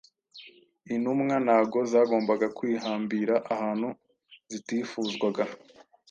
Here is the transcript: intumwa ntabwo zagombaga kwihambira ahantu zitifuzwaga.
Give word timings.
intumwa 0.93 1.35
ntabwo 1.45 1.77
zagombaga 1.91 2.47
kwihambira 2.57 3.35
ahantu 3.53 3.87
zitifuzwaga. 4.51 5.43